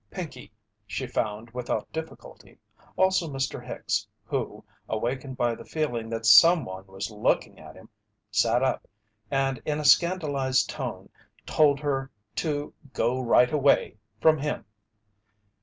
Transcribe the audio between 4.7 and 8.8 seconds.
awakened by the feeling that someone was looking at him, sat